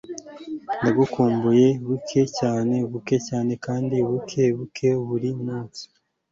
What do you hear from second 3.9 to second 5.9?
buke buke buri munsi